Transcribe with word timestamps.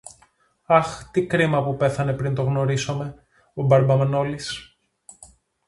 Αχ, 0.65 1.09
τι 1.11 1.25
κρίμα 1.25 1.63
που 1.63 1.77
πέθανε 1.77 2.13
πριν 2.13 2.35
τον 2.35 2.45
γνωρίσομε, 2.45 3.23
ο 3.53 3.63
μπαρμπα-Μανόλης! 3.63 4.77